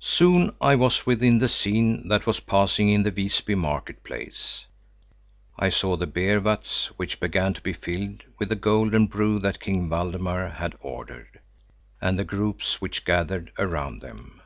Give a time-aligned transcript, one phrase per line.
[0.00, 4.64] Soon I was within the scene that was passing in the Visby market place.
[5.56, 9.60] I saw the beer vats which began to be filled with the golden brew that
[9.60, 11.38] King Valdemar had ordered,
[12.00, 14.42] and the groups which gathered around them.